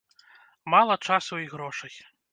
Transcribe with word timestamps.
Мала 0.75 0.95
часу 1.09 1.33
і 1.45 1.49
грошай. 1.53 1.93